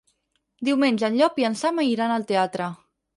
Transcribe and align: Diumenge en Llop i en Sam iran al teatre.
Diumenge 0.69 1.05
en 1.09 1.17
Llop 1.19 1.37
i 1.41 1.45
en 1.49 1.57
Sam 1.59 1.83
iran 1.89 2.15
al 2.15 2.25
teatre. 2.33 2.71